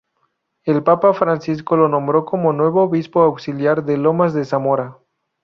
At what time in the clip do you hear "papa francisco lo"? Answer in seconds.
0.81-1.87